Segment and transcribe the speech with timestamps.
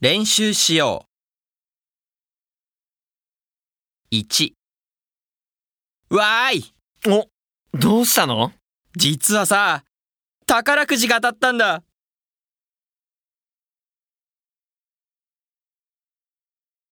[0.00, 1.06] 練習しよ
[4.10, 4.14] う。
[4.16, 4.52] 1
[6.10, 6.74] わーい
[7.06, 7.28] お、
[7.76, 8.52] どうしたの？
[8.96, 9.82] 実はさ、
[10.46, 11.82] 宝くじが当たったんだ。